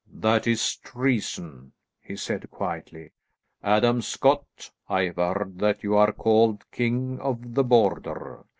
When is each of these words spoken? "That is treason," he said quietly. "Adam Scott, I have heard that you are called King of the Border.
"That 0.11 0.47
is 0.47 0.77
treason," 0.77 1.73
he 2.01 2.15
said 2.15 2.49
quietly. 2.49 3.11
"Adam 3.61 4.01
Scott, 4.01 4.71
I 4.89 5.03
have 5.03 5.17
heard 5.17 5.59
that 5.59 5.83
you 5.83 5.95
are 5.95 6.11
called 6.11 6.65
King 6.71 7.19
of 7.19 7.53
the 7.53 7.63
Border. 7.63 8.43